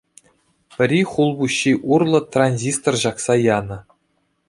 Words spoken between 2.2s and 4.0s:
транзистор ҫакса янӑ.